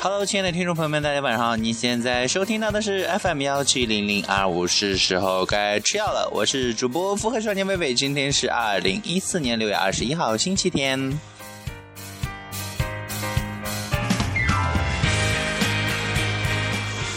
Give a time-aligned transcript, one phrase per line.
[0.00, 1.56] Hello，亲爱的听众朋友们，大家晚上好！
[1.56, 6.30] 你现在收听到的是 FM 幺七零零二五，是时候该吃药了。
[6.32, 11.00] 我是主播符合少年微微，今天是二零一四年六月二十一号，星期天。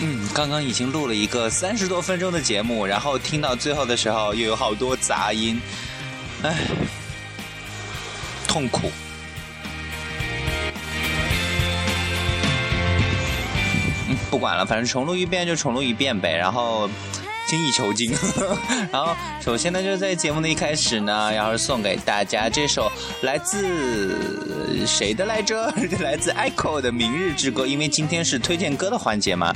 [0.02, 5.62] 嗯，刚刚已经录了一个三十多分钟的节目，然后听到最后的时候又有好多杂音，
[6.41, 6.57] 唉，
[8.48, 8.91] 痛苦。
[14.31, 16.35] 不管了，反正重录一遍就重录一遍呗。
[16.35, 16.90] 然后
[17.48, 18.12] 精益求精。
[18.91, 22.90] 然后首先呢，就是在节目的一开始呢，要是送给大家这首
[23.21, 25.71] 来自谁的来着？
[26.02, 29.54] 来自 Echo 的《明日之歌》，因为今天是推荐歌的环节嘛。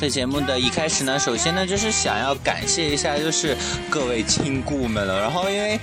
[0.00, 3.54] 在节目的一开始呢，首先呢就是想要感谢一下，就是
[3.90, 5.20] 各位亲故们了。
[5.20, 5.78] 然后因为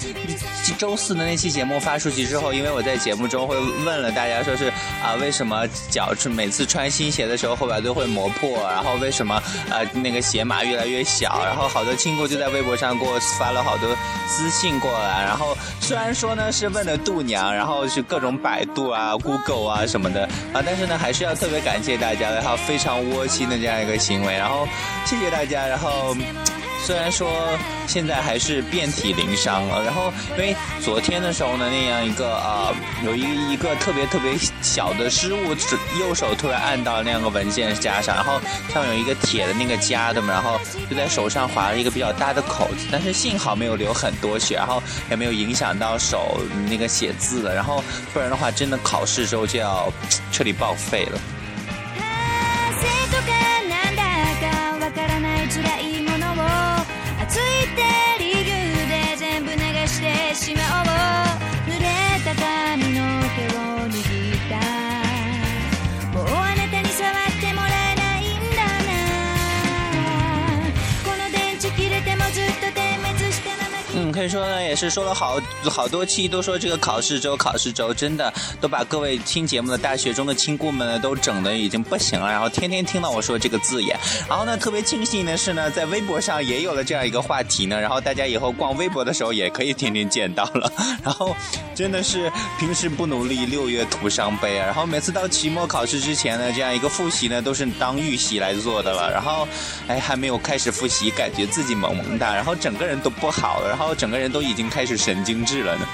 [0.73, 4.69] 周四的那期节目发出去之后，因为我在节目中会问了大家，说是
[5.03, 13.89] 啊为什么脚是每次穿新鞋的时候后边都会磨破，然后为什么啊那个鞋码越来越小，然后好多亲故就在微博上给我发了好多
[14.27, 15.23] 私信过来。
[15.23, 23.97] 然后虽然说呢是问的度娘，然后是各种百度啊、Google 啊什么的啊，但是呢还是要特别感谢大家的，还有非常窝心的这样一个。
[23.97, 24.65] 行为，然后
[25.05, 26.15] 谢谢大家，然后。
[26.85, 27.29] 虽然说
[27.85, 35.53] 现在还是遍体鳞伤了，然后因为昨天的时候呢，那样一个呃，有一一个特别特别小的失误，
[35.99, 38.39] 右手突然按到那样个文件夹上，然后
[38.73, 46.39] 上面有一个铁的那个夹的嘛，然后就在手上划了一个比较大的口子，但是幸好没有流很多血，然后也没有影响到手
[46.69, 47.83] 那个写字了，然后
[48.13, 49.91] 不然的话，真的考试时候就要
[50.31, 51.19] 彻底报废了。
[74.29, 83.95] 说呢，也是说了好好多期，都说这个考试周，考试周真的都把各位听节目的大学中的亲故们呢都整的已经不行了，然后天天听到我说这个字眼，
[84.27, 90.71] 然后呢特别庆幸的是呢，在微博上也有了这样一个话题呢，然后大家以后逛微博的时候也可以天天见到了，
[91.03, 91.35] 然后
[91.75, 99.47] 真的是平时不努力，六月徒伤悲啊，然后每次到期末考试之前呢，这样一个复习呢都是当预习来做的了，然后
[99.87, 104.07] 哎还没有开始复习，感觉自己萌萌哒，然后整个人都不好了，然后整。
[104.07, 105.87] 个人都已经开始神经质了呢。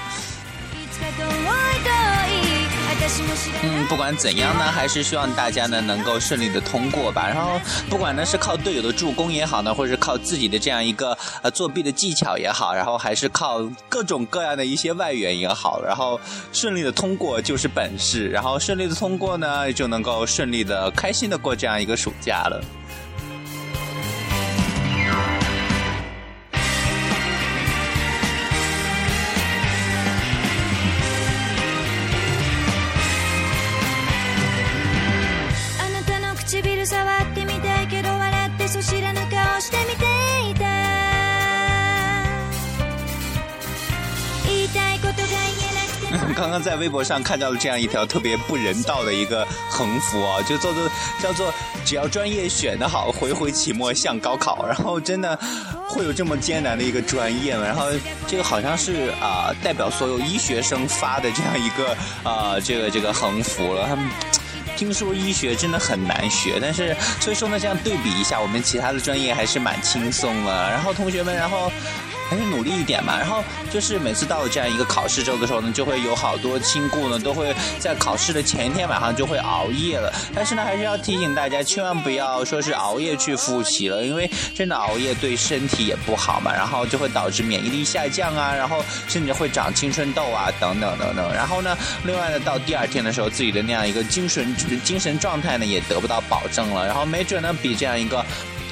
[3.62, 7.28] 嗯，不管怎样呢，还是希望大家呢能够顺利的通过吧。
[7.28, 16.18] 然后，不管呢是靠队友的助攻也好呢，或者是靠自己的这样一个呃作弊的技巧也好，然后还是靠各种各样的一些外援也好，然后
[16.52, 18.28] 顺利的通过就是本事。
[18.28, 22.62] 然后顺利的通过呢，就能够顺利的开心的过这样一个暑假了。
[46.36, 50.90] 刚刚在微博上看到了这样一条特别不人道的一个横幅啊，就叫做
[51.22, 51.54] 叫做
[51.86, 54.66] 只要专业选得好，回回期末像高考。
[54.66, 55.38] 然后真的
[55.88, 57.64] 会有这么艰难的一个专业吗？
[57.64, 57.86] 然后
[58.26, 61.96] 这个好像是啊，代表所有医学生发的这样一个
[62.28, 63.86] 啊，这个这个横幅了。
[63.86, 64.06] 他们
[64.76, 70.70] 听说医学真的很难学，但是所以说呢，这样对比一下，我们其他的专业还是蛮轻松的。
[70.70, 71.70] 然后同学们，然后。
[72.28, 80.12] 还是努力一点嘛，然后就是每次到了这样一个考试周的时候呢，就会有好多亲故呢，都会在考试的前一天晚上就会熬夜了。
[80.34, 91.32] 但是呢，还是要提醒大家，千万不要说是熬夜去复习了，因为真的熬夜对身体也不好嘛，然后就会导致免疫力下降啊，然后甚至会长青春痘啊，等等等等。
[91.32, 98.24] 然后呢，另外呢，到第二天的时候，自己的那样一个精神精神状态呢，也得不到保证了，然后没准呢，比这样一个。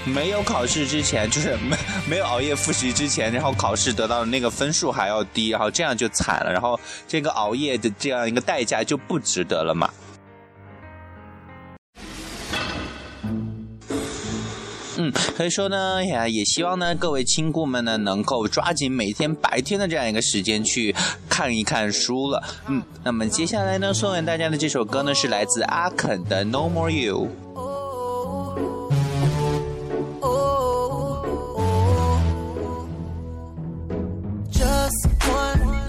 [0.05, 1.77] 没有考试之前，就是没
[2.11, 9.89] 没有熬夜复习之前，然后考试得到的那个分数还要低，然后这样就惨了，然后这个熬夜的这样一个代价就不值得了嘛。
[14.99, 20.95] 嗯，所以说呢，也也希望呢，各位亲故们呢，能够抓紧每天白天的这样一个时间去
[21.29, 22.43] 看一看书了。
[22.67, 27.29] 嗯，那么接下来呢，送给大家的这首歌呢是来自阿肯的《No More You》。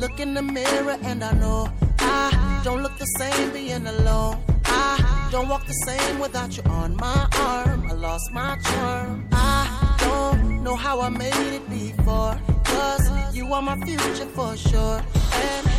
[0.03, 1.69] Look in the mirror and I know
[2.00, 4.35] I don't look the same being alone.
[4.65, 7.85] I don't walk the same without you on my arm.
[7.89, 9.25] I lost my charm.
[9.31, 12.35] I don't know how I made it before.
[12.65, 15.00] Cause you are my future for sure.
[15.00, 15.69] And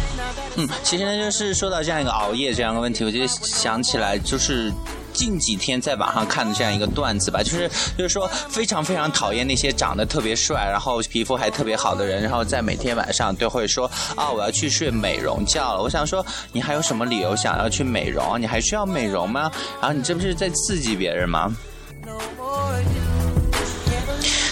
[0.56, 4.72] 嗯，其实呢，就是说到这样一个熬夜这样一个问题，我就想起来，就是
[5.14, 15.80] 近几天在网上看的这样一个段子吧，就是就是说非常非常讨厌那些长得特别帅，然后皮肤还特别好的人，然后在每天晚上都会说啊，我要去睡美容觉了。
[15.80, 18.38] 我想说，你还有什么理由想要去美容？
[18.38, 19.50] 你还需要美容吗？
[19.80, 21.54] 然后你这不是在刺激别人吗？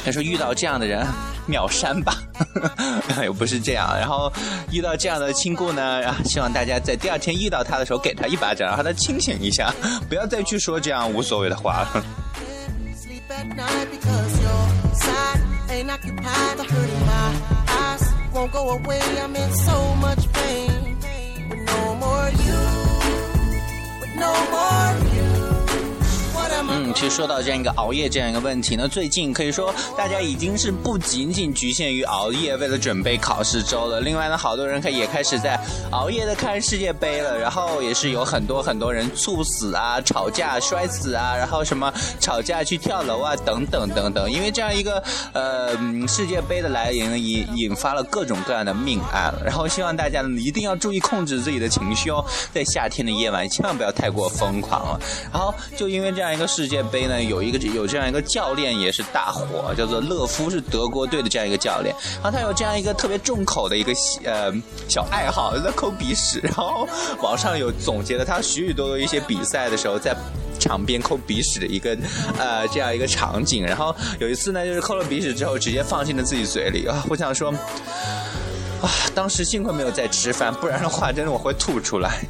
[0.05, 1.07] 他说遇到这样的人。
[1.47, 2.15] 秒删吧，
[3.25, 3.89] 又不是这样。
[3.99, 4.33] 然后
[4.71, 9.73] 遇到这样的亲故呢，希望大家在第二天遇到他的时候给他一巴掌，让他清醒一下，
[10.09, 12.05] 不要再去说这样无所谓的话了。
[26.93, 34.01] 其实说到这样一个熬夜这样一个问题呢，最近可以说大家已经是不仅仅局限于熬夜为了准备考试周了。
[34.01, 35.59] 另外呢，好多人可也开始在
[35.91, 44.31] 熬夜的看世界杯了，然后也是有很多很多人猝死啊、吵架摔死啊，然后什么吵架去跳楼啊等等等等。
[44.31, 45.03] 因为这样一个
[45.33, 49.35] 呃世界杯的来临，引引发了各种各样的命案。
[49.45, 55.01] 然后希望大家呢一定要注意控制自己的情绪哦，在夏天的夜晚千万不要太过疯狂了。
[55.33, 56.47] 然后就因为这样一个。
[56.53, 61.95] 世界杯呢，有一个有这样一个教练也是大火，叫做勒夫，是德国队的这样一个教练。
[62.23, 63.93] 然后他有这样一个特别重口的一个
[64.25, 64.53] 呃
[64.89, 66.41] 小爱好，在抠鼻屎。
[66.43, 66.87] 然后
[67.23, 70.15] 网上有总结了他许许多多一些比赛的时候在
[70.59, 71.97] 场边抠鼻屎的一个
[72.39, 73.65] 呃这样一个场景。
[73.65, 77.05] 然后有一次呢，就是抠了鼻屎之后直接放进了自己嘴里啊！
[77.09, 77.51] 我想说
[78.81, 82.21] 啊，当时幸亏没有在吃饭，不然的话真的我会吐出来。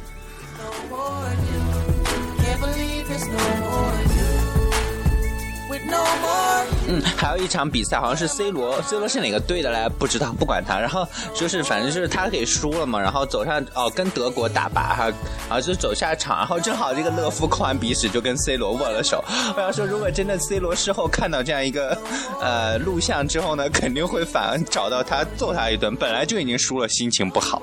[6.87, 9.87] 嗯，还有一场比赛，好像是 C 罗，C 罗是哪个队的来？
[9.87, 10.77] 不知道，不管他。
[10.79, 12.99] 然后就是，反正就是他给输了嘛。
[12.99, 15.05] 然后走上哦，跟德国打吧，哈，
[15.47, 16.37] 然后就走下场。
[16.37, 19.23] 然后正好这个勒夫抠完鼻屎，就跟 C 罗握了手。
[19.55, 21.97] 我想说，如果真的 C 罗事后看到这样一个
[22.41, 25.95] 呃录像之后呢，肯定会反找到他揍他一顿。
[25.95, 27.61] 本来就已经输了，心情不好。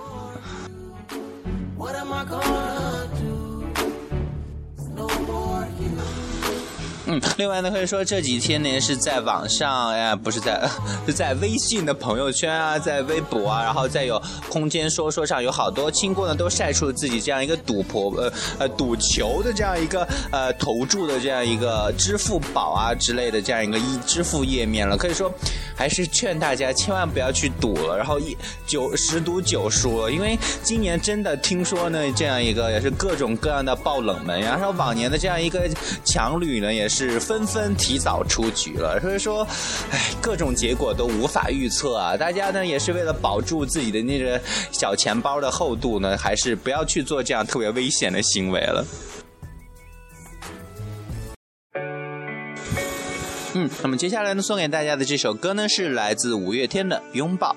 [7.11, 10.63] 嗯，另外呢，可以说这几天呢是在网上呀，不是在，
[11.05, 24.97] 是在微信的朋友圈啊，在微博啊，然后再有空间说说上有好多亲过呢，都晒出了自己这样一个赌博呃呃赌球的这样一个呃投注的这样一个支付宝啊之类的这样一个一支付页面了。
[24.97, 25.33] 可以说，
[25.75, 28.37] 还是劝大家千万不要去赌了，然后一
[28.69, 35.69] 九十赌九输了，因为今年真的听说呢，这样一个也是各种各样的爆冷门，然后往年的这样一个
[36.05, 37.00] 强旅呢也是。
[37.09, 39.43] 是纷纷提早出局了，所以说，
[39.91, 42.15] 哎，各种结果都无法预测啊！
[42.15, 44.39] 大家呢也是为了保住自己的那个
[44.71, 48.85] 小钱包的厚度呢，还是不要去做这样特别危险的行为了。
[53.55, 57.57] 嗯，那么接下来呢，送给大家的这首歌呢，是来自五月天的《拥抱》。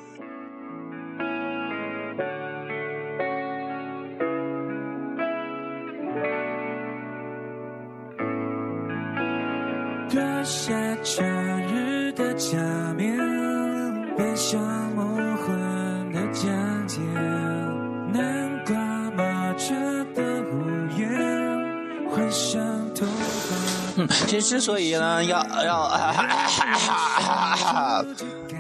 [24.28, 25.92] 其实之所以呢，要要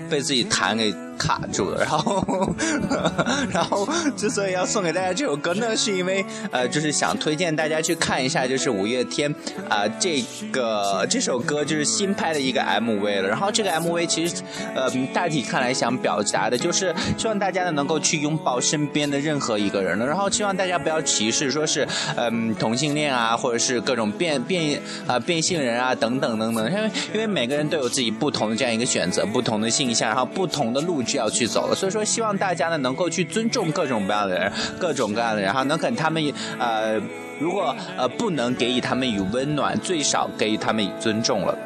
[0.10, 0.94] 被自己弹给。
[1.18, 2.56] 卡住了，然后，
[3.52, 9.34] 然后之所以要送给大家这首歌呢，是因为呃，就是想推荐大家去看一下，就是五月天
[9.70, 13.28] 啊，这个这首歌就是新拍的一个 MV 了。
[13.30, 14.42] 然后这个 MV 其实
[14.74, 20.06] 呃，大体看来想表达的就是希望大家呢能够去拥抱身边的任何一个人了。
[20.06, 31.03] 然后希望大家不要歧视，说是嗯同性恋啊，或者是各种变变啊变性人啊等等等等，因为因为每个人都有自己不同的这样一个选择，不同的性向，然后不同的路。
[31.06, 36.24] 是要去走了，所以说希望大家呢能够去尊重各种各样的人，各种各样的人，哈，能给他们
[36.58, 37.00] 呃，
[37.40, 41.58] 如果呃不能给予他们以温暖，最少给予他们以尊重了。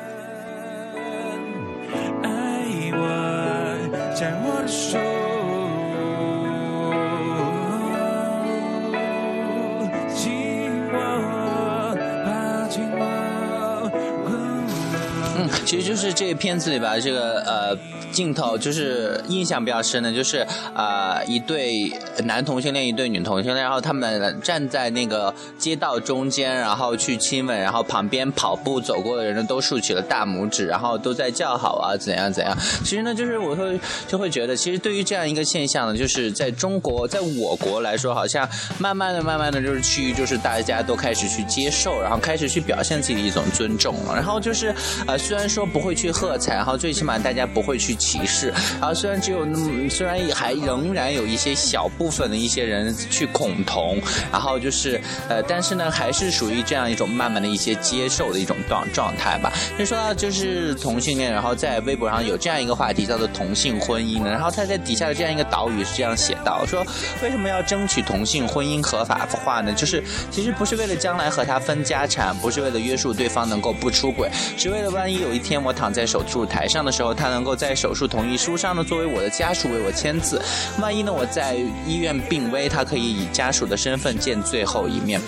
[15.67, 17.77] 其实就是这个片子里边这个呃
[18.09, 21.91] 镜头，就是印象比较深的，就是啊一对
[22.23, 32.57] 男同性恋，一对女同性恋，然后他们站在那个街道中间，然后去亲吻，然后旁边跑步走过的人呢都竖起了大拇指，然后都在叫好啊，怎样怎样。
[32.85, 38.47] 其实呢，就是我会就会觉得，其实对于这样一个现象呢，就是在中国，在我国来说，好像
[38.79, 44.73] 慢慢的、慢慢的，就是趋于就是大家都开始去接受，然后开始去表现自己的一种尊重了，然后就是
[45.05, 53.99] 呃虽然说说不会去喝彩，然后最起码大家不会去歧视，然后虽然只有那么，虽然还仍然有一些小部分的一些人去恐同，
[54.31, 59.51] 然后就是呃，但是呢，还是属于这样一种慢慢的一些接受的一种状状态吧。
[59.79, 66.85] 就说到就是同性恋，然后在微博上有这样一个话题叫做同性婚姻呢，然后他在底下的这样一个导语是这样写到说，
[67.23, 69.73] 为什么要争取同性婚姻合法化呢？
[69.73, 80.41] 就是其实不是为了将来和他分家产，不是为了约束对方能够不出轨，是为了万一有一天我躺在手术台上的时候，他能够在手术同意书上呢作为我的家属为我签字。
[80.81, 85.21] 万一呢我在医院病危，他可以以家属的身份见最后一面。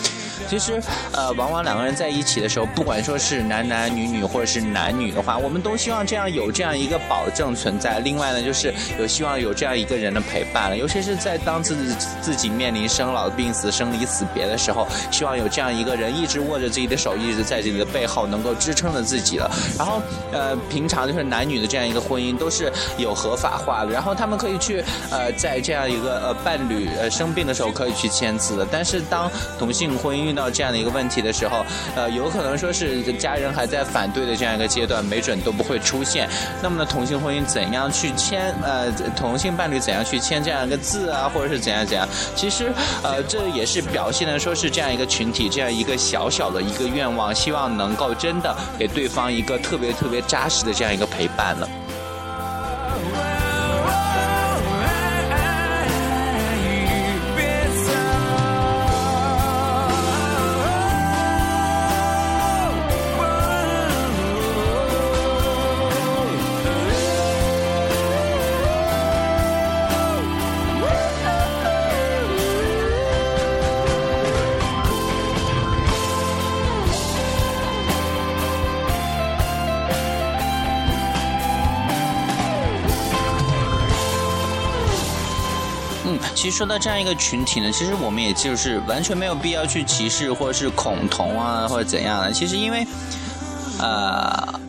[0.47, 0.81] 其实，
[1.11, 7.99] 呃，往往两个人在一起的时候，不管说是男男女女或者是男女的话，我们都希望这样有这样一个保证存在。
[7.99, 19.49] 另外呢，就是有希望有这样一个人的陪伴了，尤其是在当自己自己面临生老病死、生离死别的时候，希望有这样一个人一直握着自己的手，一直在自己的背后能够支撑着自己了。
[19.77, 28.67] 然后，呃，平常就是男女的这样一个婚姻都是有合法化的，然后他们可以去呃，在这样一个呃伴侣呃生病的时候可以去签字的。
[28.71, 36.29] 但是当同性婚姻遇到这样的一个问题的时候，呃，有可能说是家人还在反对的这样一个阶段，没准都不会出现。
[36.61, 38.53] 那么呢，同性婚姻怎样去签？
[38.63, 42.07] 呃，同性伴侣怎样去签这样一个字啊，或者是怎样怎样？
[42.35, 42.71] 其实，
[43.01, 51.67] 呃，这也是表现的说是这样一个群体，这样一个小小的一个愿望，希望能够真的给对方一个特别特别扎实的这样一个陪伴了。
[86.59, 92.33] 说到这样一个群体呢，其实我们也就是完全没有必要去歧视或者是恐同啊，或者怎样的。
[92.33, 92.85] 其实因为，
[93.79, 94.59] 呃，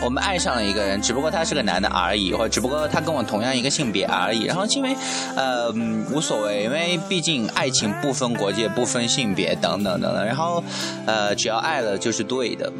[0.00, 4.44] 我们爱上了一个人，只不过他是个男的而已，或者只不过他跟我同样一个性别而已。
[4.44, 4.96] 然后因为，
[5.34, 5.72] 呃，
[6.12, 10.24] 无所谓，因为毕竟爱情不分国界、不分性别等等等等。
[10.24, 10.62] 然后，
[11.04, 12.72] 呃，只要爱了就是对的。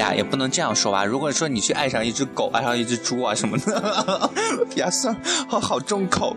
[0.00, 1.04] 呀，也不能这样说吧。
[1.04, 4.30] 如果说你去爱上一只狗，爱上一只猪啊什么的，
[4.76, 5.14] 呀，算，
[5.46, 6.34] 好好重口。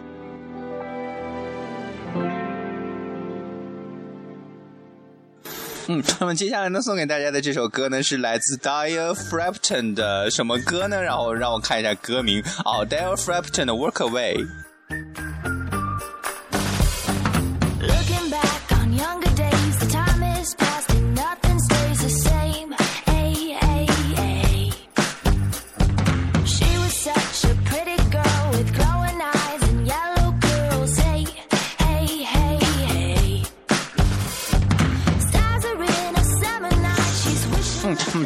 [5.87, 11.01] 嗯，那么接下来呢，送给大家的这首歌呢，是来自 Dyer Frampton 的什么歌呢？
[11.01, 14.47] 然后让我看一下歌名哦，Dyer Frampton 的 Work Away。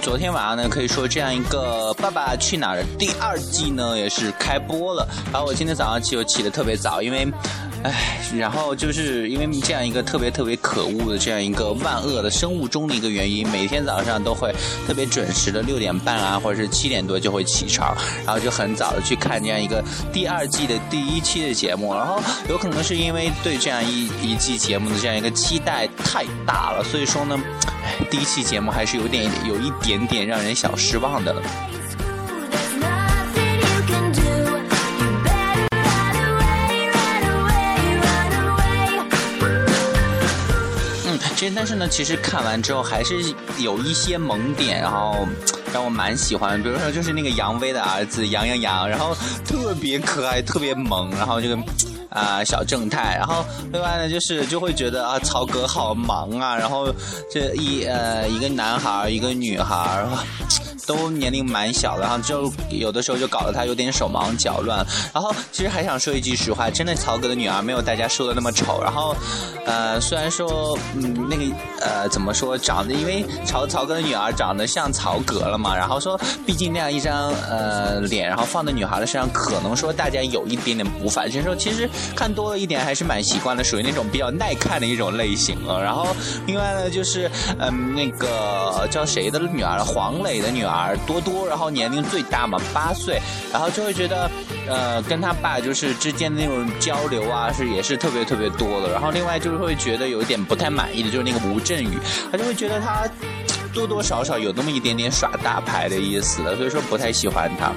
[0.07, 5.05] 昨天晚上呢，可以说这样一个《爸爸去哪儿》第二季呢也是开播了。
[5.33, 7.27] 然后我今天早上起又起得特别早，因为，
[7.83, 14.55] 唉，然后就是因为这样一个特别特别可恶的这样一个万恶的生物钟的一个原因，每天早上都会
[14.87, 17.93] 特别准时的六点半啊，或者是七点多就会起床，
[18.25, 19.83] 然后就很早的去看这样一个
[20.13, 21.93] 第二季的第一期的节目。
[21.93, 27.37] 然后有可能是因为对这样一一季节目的这样一个期待太大了，所以说呢。
[28.09, 31.41] 第一期节目还是有点有一点点让人小失望的了。
[41.05, 45.27] 嗯，其实但是呢，其实看完之后还是有一些萌点，然后
[45.73, 46.61] 让我蛮喜欢。
[46.61, 49.15] 比如说就是那个杨威的儿子杨阳洋，然后
[49.45, 51.57] 特别可爱，特别萌，然后这个。
[52.09, 56.93] 啊小正太，然后另外呢就是就会觉得啊曹格好忙啊，然后
[57.31, 60.07] 这一呃一个男孩一个女孩儿。
[60.87, 64.77] 都年龄蛮小的，然后就有的时候就搞得他有点手忙脚乱。
[65.13, 68.81] 然后其实还想说一句实话，真的曹格的女儿没有大家说的那么丑。
[68.81, 69.13] 然后，
[69.65, 71.43] 呃，虽然说嗯那个
[71.81, 75.75] 呃怎么说长得，因为曹曹格的女儿长得像曹格了嘛。
[75.75, 81.53] 然后说，毕竟那样一张呃脸，然后放在女孩的身上，可能说大家有一点点无法接受。
[81.53, 85.81] 其实看多了一点还是蛮习惯的，属于那种比较耐看的一种类型了。
[85.83, 90.97] 然后另外呢就是嗯那个叫谁的女儿，黄磊的女儿。
[91.05, 94.29] 多多，然后年龄最大嘛，八岁，然后就会觉得，
[94.67, 98.91] 呃，跟他爸就是之间的那种交流啊，是也是特别特别多的。
[98.91, 101.97] 然后另外就是会觉得有一点不太满意的，就是那个吴镇宇，
[102.31, 103.07] 他就会觉得他
[103.73, 107.71] 多多少少有那么一点点耍大牌的意思了，所以说不太喜欢他。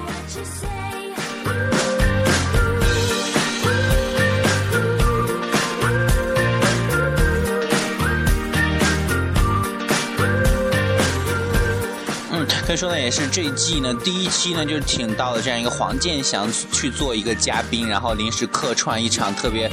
[12.71, 19.69] 所以说呢，也是这一季呢，第一期呢，就是请到了这样一个黄健翔去做一个嘉宾，然后临时客串一场特别，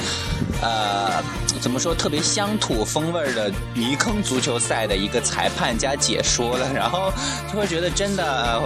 [0.64, 1.24] 呃。
[1.68, 7.12] 怎么说特别乡土风味的泥坑足球赛的一个裁判加解说了， 然后
[7.52, 8.58] 就会觉得真的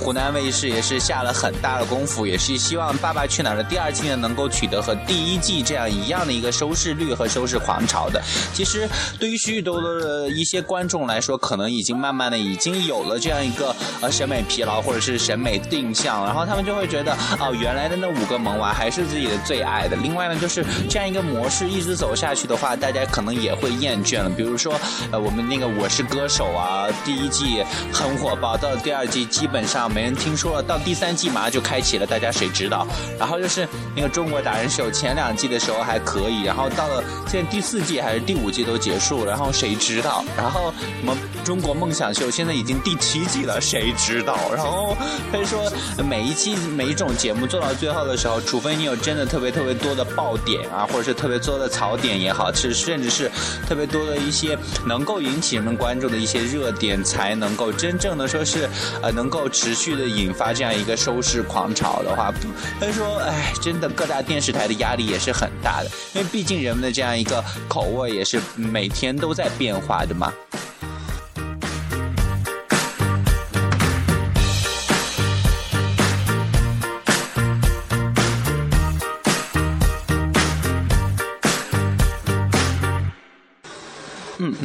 [0.00, 8.20] 湖南卫视也是下了很大的功夫，也是希望《爸爸去哪儿》的第二季呢能够取得和第一季这样一样的一个收视率和收视狂潮的。
[8.52, 8.88] 其实
[9.20, 19.96] 对于许许多多的一些观众来说，可能已经慢慢的已经有了这样一个呃审美疲劳或者是审美定向，然后他们就会觉得哦，原来的那五个萌娃还是自己的最爱的。
[20.02, 22.47] 另外呢，就是这样一个模式一直走下去。
[22.48, 24.28] 的话，大家可能也会厌倦了。
[24.30, 24.74] 比如说，
[25.12, 27.62] 呃，我们那个《我是歌手》啊，第一季
[27.92, 32.86] 很火爆，到了第二季基本上没人听说了，到第三季马上就开启了，大家谁知道？
[33.18, 40.24] 然后就是那个《中国达人秀》，前两季的时候还可以，然后到了现在第四季还是第五季都结束，然后谁知道？
[40.36, 44.36] 然后什么《中国梦想秀》现在已经第七季了，谁知道？
[44.54, 44.96] 然后
[45.30, 45.72] 所以说
[46.04, 52.18] 每一期每一种节目做到最后的时候，除非你有真的特别特别多的爆点啊，或者是特别多的槽点。
[52.28, 53.30] 也好，是甚至是
[53.66, 58.68] 特别多的一些能够引起人们关注的一些热点，才能够真正的说是
[59.02, 62.32] 呃能够持续的引发这样一个收视狂潮的话，
[62.78, 70.30] 所以说，哎，真的各大电视台的压力也是很大的，因为毕竟人们的这样一个口味也是每天都在变化的嘛。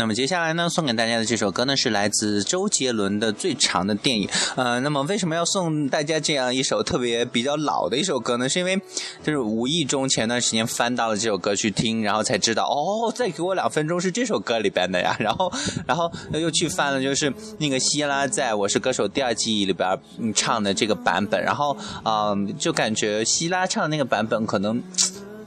[0.04, 4.28] 那么接下来呢，送给大家的这首歌呢，是来自周杰伦的《最长的电影》。
[4.58, 8.50] 呃，那么为什么要送大家这样一首特别比较老的一首歌呢？
[8.50, 8.76] 是因为
[9.24, 15.16] 就是无意中前段时间翻到了这首歌去听，然后才知道哦，再给我两分钟是这首歌里边的呀。
[15.22, 15.50] 然后，
[15.88, 19.98] 然后又去翻了，就是那个希拉在《我是歌手》第二季里边
[20.36, 21.42] 唱的这个版本。
[21.42, 24.84] 然后，嗯，就感觉希拉唱的那个版本可能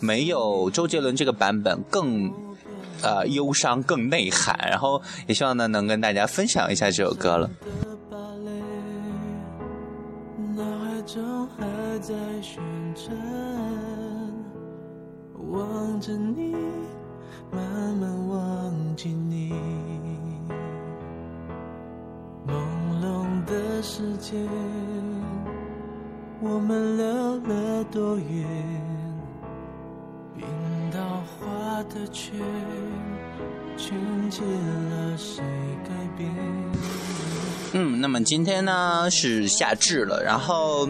[0.00, 2.45] 没有周杰伦这个版本更。
[3.02, 7.50] 呃，忧伤更内涵，然后也希望呢能跟大家分享一下这首歌了。
[15.48, 16.54] 望着你，
[17.50, 17.62] 慢
[17.98, 19.52] 慢忘记你，
[22.46, 22.52] 朦
[23.00, 24.46] 胧的时间，
[26.40, 28.46] 我们溜了多远？
[30.96, 32.34] 到画的圈，
[34.88, 35.42] 了谁
[35.84, 36.30] 改变？
[37.74, 40.88] 嗯，那么今天呢是夏至了，然后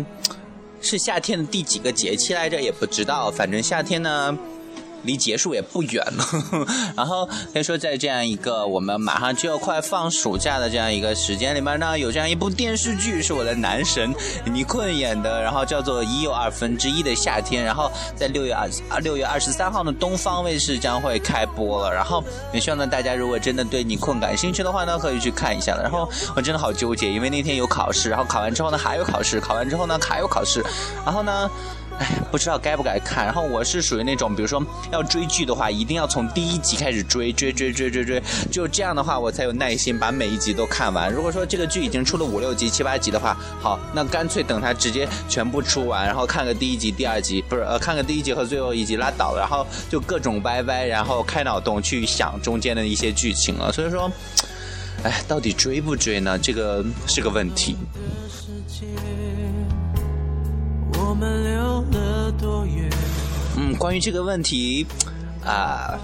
[0.81, 2.63] 是夏天的第几个节气来着？
[2.63, 4.39] 也不知道，反正夏天呢。
[5.03, 6.25] 离结束也不远了，
[6.97, 14.13] 然后可以说在这样一个我们马上就要快放暑假的这样一个时间里面呢，有这样一部电视剧是我的男神
[14.45, 21.95] 倪坤演的，然后叫做《已有二分之一的夏天》，然后在六月二六月二十三号呢，东方卫视将会开播了。
[21.95, 25.77] 然后也希望呢，大家如果真的对倪坤感兴趣的话呢，可以去看一下。
[25.81, 30.65] 然后我真的好纠结，因为那天有考试，然后考完之后呢还有考试，考完之后呢还有考试，
[31.05, 31.51] 然后呢。
[31.99, 33.25] 哎， 不知道该不该看。
[33.25, 41.13] 然后我是属于那种，比如说要追剧的话，一定要从第一集开始追，追追追追追，就这样的话，我才有耐心把每一集都看完。
[41.13, 53.73] 如果说这个剧已经出了五六集、七八集的话，好，那干脆等它直接全部出完，然后看个第一集、第二集，不是呃，看个第一集和最后一集拉倒，然后就各种歪歪，然后开脑洞去想中间的一些剧情了。
[53.73, 54.11] 所以说，
[55.03, 56.39] 哎，到底追不追呢？
[56.39, 57.77] 这个是个问题。
[63.57, 64.87] 嗯，关于这个问题，
[65.45, 65.99] 啊。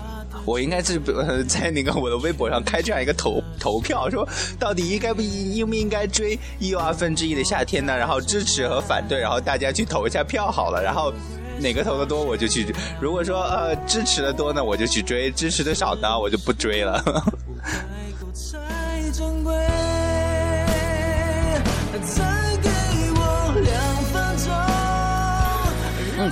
[0.45, 1.01] 我应该是
[1.45, 7.97] 在那个我的微博上开这样一个投投票，说到底应该不应不应该追一又二分之一的夏天呢？
[7.97, 10.83] 然后支持和反对，然后大家去投一下票好了。
[10.83, 11.13] 然后
[11.61, 17.01] 哪个投的多我就去，如果说呃支持的多呢我就去追，支持的少呢我就不追了。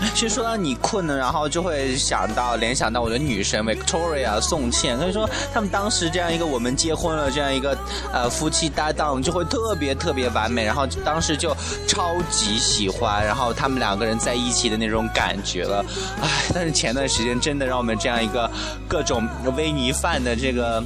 [0.15, 7.77] 其实说到你困呢，然后就会想到联想到我的女神 Victoria 宋茜，所以说他们当时这样一个我们结婚了这样一个
[8.13, 11.55] 呃夫妻搭档就会特别特别完美，然后当时就
[11.87, 15.85] 超级喜欢，然后他们两个人在一起的那种感觉了，
[16.23, 18.51] 唉，但是前段时间真的让我们这样一个
[18.89, 20.83] 各种威尼范的这个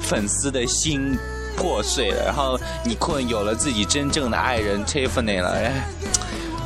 [0.00, 1.16] 粉丝的心
[1.56, 5.86] 破碎了，然后你困有了自己真正的爱人 Tiffany 了，哎。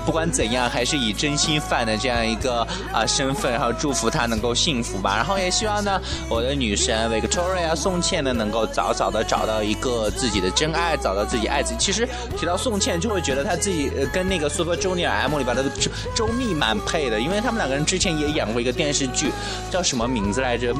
[0.05, 5.17] 不管怎样，还是以真心饭的这样一个啊身份，然后祝福他能够幸福吧。
[5.17, 11.79] 然后也希望呢，我的女神 Victoria 宋茜呢，能够早早的找到一个自己的真爱，找到自己爱自己。
[11.79, 19.33] 其实提到宋茜，就会觉得她自己跟那个 Super Junior M 里边的周周密蛮配的，因为他们两个人之前也演过一个电视剧，
[19.71, 20.75] 叫什么名字来着？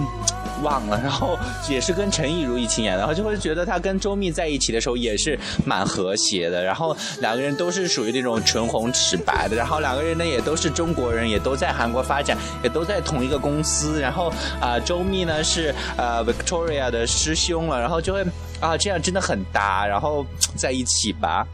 [0.65, 18.25] 忘了，然后也是跟陈亦儒一起演的，然后就会觉得他跟周密在一起的时候也是蛮和谐的，然后两个人都是属于那种唇红齿白的，然后两个人呢也都是中国人，也都在韩国发展，也都在同一个公司，然后啊周密呢是呃 Victoria 的师兄了，然后就会
[18.61, 20.25] 啊这样真的很搭，然后
[20.57, 21.47] 在一起吧。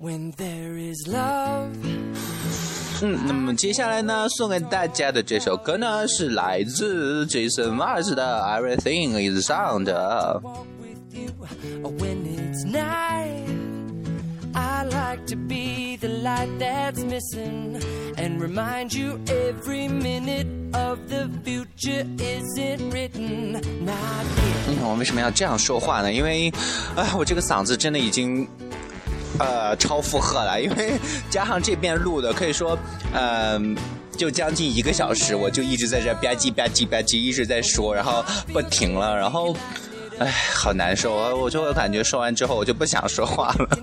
[0.00, 2.01] When there is love.
[3.04, 9.86] 嗯，那么接下来呢，送给大家的这首歌呢，是来自 Jason Mars 的《Everything Is Sound》。
[14.54, 17.80] I like to be the light that's missing
[18.16, 23.52] and remind you every minute of the future isn't written.
[23.84, 24.78] Not yet.
[24.84, 26.12] 我为什么要这样说话呢？
[26.12, 26.52] 因为，
[26.94, 28.46] 哎，我这个嗓子真的已经。
[29.38, 30.92] 呃，超负荷了，因为
[31.30, 32.78] 加上这边录的，可以说，
[33.14, 33.76] 嗯，
[34.16, 39.56] 就将近一个小时，我就一直在这吧唧吧唧吧唧一直在说，然后不停了，然后，
[40.18, 41.34] 哎，好难受啊！
[41.34, 43.78] 我就会感觉说完之后，我就不想说话了。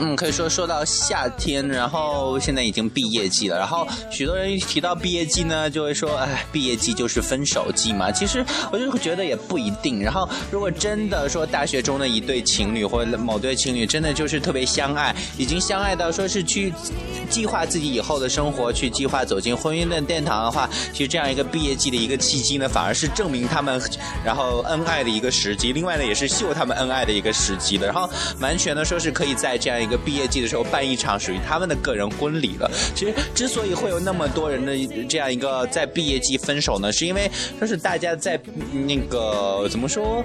[0.00, 8.12] 嗯，可以说说到夏天，然后现在已经毕业季了，然后许多人一提到毕业季呢，就会说，哎，毕业季就是分手季嘛。
[8.12, 10.00] 其实我就觉得也不一定。
[10.00, 16.72] 然后如果真的说大学中的一对情侣或者某对情侣真的就是特别相爱，已经相爱到说是去
[17.28, 23.80] 计划自己以后的生活，去计划走进婚姻的殿堂的话，其实这样一个毕业季的一个契机呢，反而是证明他们
[24.24, 25.72] 然后恩爱的一个时机。
[25.72, 27.86] 另外呢，也是秀他们恩爱的一个时机的。
[27.86, 28.08] 然后
[28.40, 32.70] 完全的说是可以在这样一个毕业季的时候办一场属于他们的个人婚礼了。
[32.94, 34.72] 其实之所以会有那么多人的
[35.08, 38.40] 这样一个在毕业季分手呢，是因为说是大家在
[38.86, 40.24] 那个怎么说？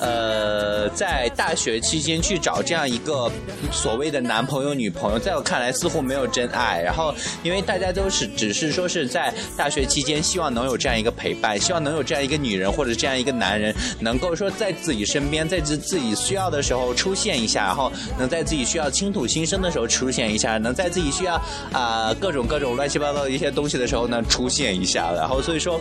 [0.00, 3.30] 呃，在大学期间去找这样一个
[3.70, 6.82] 所谓的男朋友、女朋友，在我看来似乎没有真爱。
[6.82, 21.40] 然后，因为大家都是只是说是在大学期间希望能有这样一个陪伴，希望能有这样一个女人或者这样一个男人，能够说在自己身边，在自自己需要的时候出现一下，然后能在自己需要倾吐心声的时候出现一下，能在自己需要
[21.72, 25.12] 啊各种各种乱七八糟的一些东西的时候呢出现一下。
[25.14, 25.80] 然后，所以说。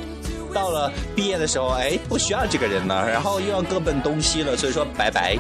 [0.54, 5.38] 到了毕业的时候，哎，不需要这个人了，然后又要各奔东西了，所以说拜拜，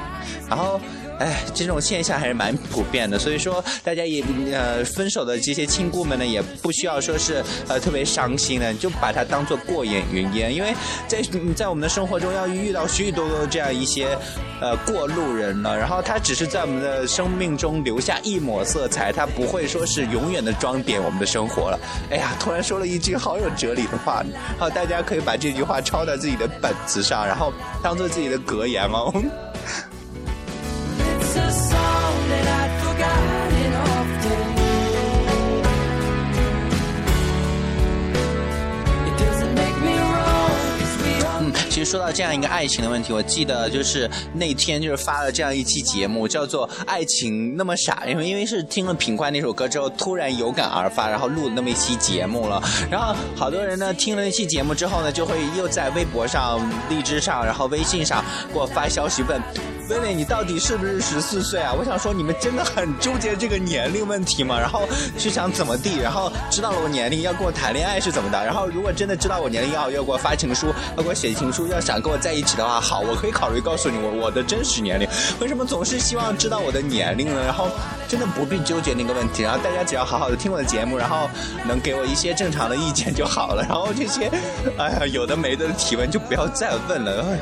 [0.50, 0.82] 然后。
[1.24, 10.74] 哎，这种现象还是蛮普遍的，所以说大家也呃分手的这些亲故们呢，也不需要说是呃特别伤心的，就把它当做过眼云烟，因为
[11.08, 11.22] 在
[11.56, 14.18] 在我们的生活中要遇到许许多多这样一些
[14.60, 21.80] 呃过路人呢，然后他只是在我们的生命中留下一抹色彩，他不会说是永远的装点我们的生活了。
[22.12, 24.22] 哎呀，突然说了一句好有哲理的话，
[24.60, 29.14] 好，大家可以把这句话抄在自己的本子上，然后当做自己的格言哦。
[41.70, 52.62] 其实说到这样一个爱情的问题，我记得就是那天就是发了这样一期节目，叫做《爱情那么傻》，因为因为是听了品冠那首歌之后，突然有感而发，然后录了那么一期节目了。
[52.92, 59.42] 然后好多人呢听了那期节目之后呢，就会又在微博上、荔枝上，然后微信上给我发消息问。
[59.90, 61.74] 薇薇，你到底是不是十四岁啊？
[61.78, 64.58] 我想说，你们真的很纠结这个年龄问题吗？
[64.58, 65.98] 然后是想怎么地？
[66.00, 68.46] 然后知道了我年龄要跟我谈恋爱是怎么的？
[68.46, 75.08] 然后如果真的知道我年龄要要给我发情书，要给我写情书，要想跟我在一起的话，好，我可以考虑告诉你我我的真实年龄。
[75.42, 77.44] 为什么总是希望知道我的年龄呢？
[77.44, 77.68] 然后
[78.08, 79.44] 真的不必纠结那个问题。
[79.44, 81.30] 然后大家只要好好的听我的节目，然后
[81.68, 83.64] 能给我一些正常的意见就好了。
[83.64, 84.32] 然后这些，
[84.78, 87.38] 哎呀，有的没的提问就不要再问了。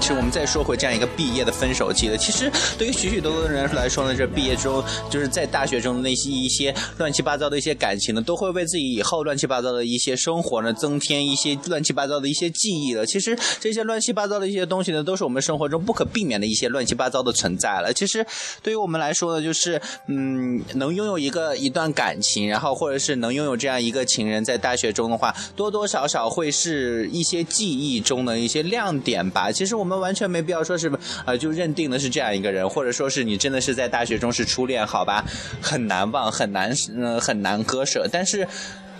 [0.00, 2.16] 其实我们再说回这样一个毕业的分手季了。
[2.16, 13.06] 其实对于许许多多的人来说呢，这毕业中就是在大学中的那些一些乱七八糟的一些感情呢，都会为自己以后乱七八糟的一些生活呢增添一些乱七八糟的一些记忆了。
[13.06, 17.92] 其实这些乱七八糟的一些东西呢，都是我们生活中不可避免的一些乱七八糟的存在了。
[17.92, 18.26] 其实
[18.62, 29.52] 对于我们来说呢，就是嗯，能拥有一个一段感情，然后或者是能拥有这样一个情人，在大学中的话，多多少少会是一些记忆中的一些亮点吧。
[29.52, 29.94] 其实我我们。
[30.04, 30.92] 完全没必要说是
[31.24, 35.24] 呃，就认定的是这样一个人，或者说是你真的是在大学中是初恋，好吧，
[35.62, 38.06] 很难忘，很难，嗯，很难割舍。
[38.10, 38.46] 但是，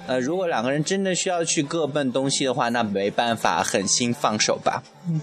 [0.07, 4.83] 呃，如果两个人真的需要去各奔东西的话，那没办法，狠心放手吧。
[5.09, 5.21] 嗯。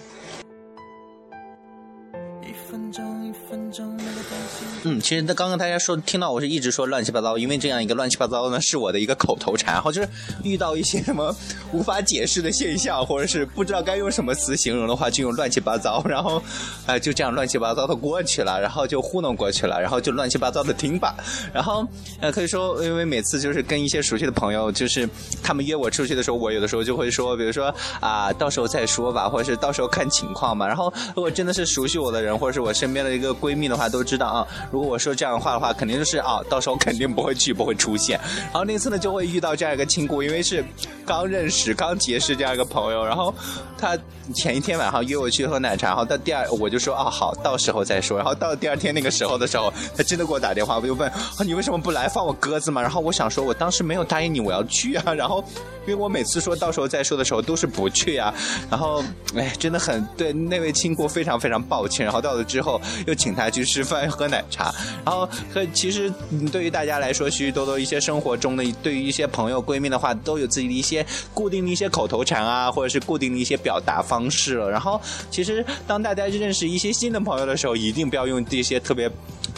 [4.99, 10.09] 其实那刚刚大家说听到我是一直说乱七八糟，因为这样一个乱七八糟呢是我的一个口头禅，然后就是
[10.43, 11.35] 遇到一些什么
[11.71, 16.41] 无法解释的现象，或者是不知道该用什么词形容的话，就用乱七八糟，然后，
[16.85, 21.15] 哎，就这样乱七八糟的过去了，然后就糊弄过去了，然后就乱七八糟的听吧，
[21.53, 21.87] 然后
[22.19, 25.07] 呃可以说，因为每次就是跟一些熟悉的朋友，就是
[25.43, 34.47] 他们约我出去的时候，我有的时候就会说，比如说啊，到时候再说吧，或者是到时候看情况嘛，然后如果真的是熟悉我的人，或者是我身边的一个闺蜜的话，都知道啊。
[34.71, 38.19] 如果我说这样的话的话，肯定就是啊，到时候肯定不会去，不会出现。
[38.45, 40.63] 然后那次呢，就会遇到这样一个亲故，因为是
[41.05, 43.05] 刚认识、刚结识这样一个朋友。
[43.05, 43.33] 然后
[43.77, 43.97] 他
[44.33, 48.17] 前一天晚上约我去喝奶茶，然后到第二我就说啊好，到时候再说。
[48.17, 52.81] 然后到第二天那个时候的时候，他真的给我打电话，我就问啊你为什么不来放我鸽子嘛？
[52.81, 55.13] 然后我想说，我当时没有答应你我要去啊。
[55.13, 55.43] 然后
[55.85, 58.33] 因为我每次说到时候再说的时候都是不去啊。
[58.69, 59.03] 然后
[59.35, 62.05] 哎，真的很对那位亲故非常非常抱歉。
[62.05, 64.70] 然后到了之后又请他去吃饭喝奶茶。
[65.05, 66.11] 然后，和其实
[66.51, 74.69] 对于大家来说，许许多多一些生活中的，对于一些朋友、闺蜜的话，都有自己的一些固定的一些口头禅啊，或者是固定的一些表达方式了。
[74.69, 79.09] 然后，其实当大家认识一些新的朋友的时候，一定不要用这些特别，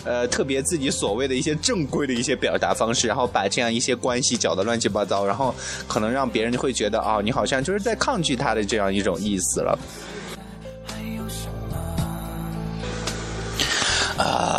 [0.06, 5.54] 呃，特别自己所谓的一些正规的一些表达方式，然后把这样一些关系搅得乱七八糟，然后
[5.88, 9.78] 可能让别人就会觉得啊，你好像就是在抗拒他的这样一种意思了。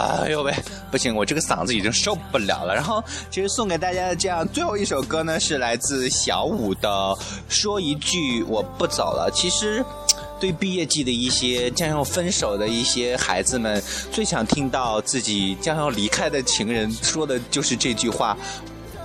[0.05, 0.53] 哎呦喂，
[0.91, 2.75] 不行，我这个嗓子已经受不了了。
[2.75, 6.89] 然后，其实送给大家的这样最后一首歌呢，是来自小五的
[7.49, 9.31] 《说一句我不走了》。
[9.35, 9.85] 其实，
[10.39, 18.37] 对毕业季的一些将要分手的一些孩子们，最想听到自己将要离开的情人说的就是这句话。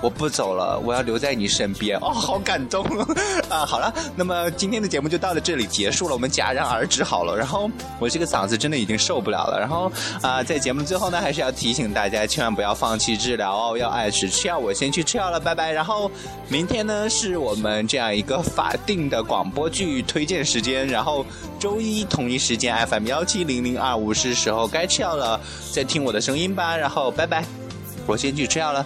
[0.01, 1.97] 我不走了，我要留在你身边。
[1.99, 2.85] 哦，好感动
[3.49, 3.65] 啊！
[3.65, 7.35] 好了，那么今天的节目就到了这里结束了，我们戛然而止好了。
[7.35, 9.59] 然后我这个嗓子真的已经受不了了。
[9.59, 14.57] 然后啊，在节目最后呢，还是要提醒大家，千万不要放弃治疗哦，要按时吃药。
[14.57, 15.71] 我先去吃药了，拜拜。
[15.71, 16.09] 然后
[16.47, 20.87] 明天呢，是我们这样一个法定的广播剧推荐时间。
[20.87, 21.25] 然后
[21.59, 25.39] 周一同一时间 FM 幺七零零二五是时候该吃药了，
[25.73, 26.77] 再听我的声音吧。
[26.77, 27.43] 然后拜拜，
[28.07, 28.85] 我先去吃药了。